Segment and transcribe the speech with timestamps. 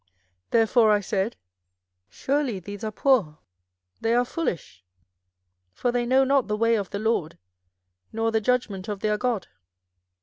[0.49, 1.35] 24:005:004 Therefore I said,
[2.09, 3.37] Surely these are poor;
[4.01, 4.83] they are foolish:
[5.73, 7.37] for they know not the way of the LORD,
[8.11, 9.45] nor the judgment of their God.